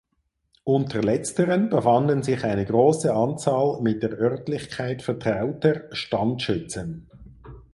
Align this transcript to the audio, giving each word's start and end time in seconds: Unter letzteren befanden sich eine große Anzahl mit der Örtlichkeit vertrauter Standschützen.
Unter 0.63 1.03
letzteren 1.03 1.69
befanden 1.69 2.23
sich 2.23 2.43
eine 2.43 2.65
große 2.65 3.13
Anzahl 3.13 3.83
mit 3.83 4.01
der 4.01 4.17
Örtlichkeit 4.19 5.03
vertrauter 5.03 5.81
Standschützen. 5.91 7.07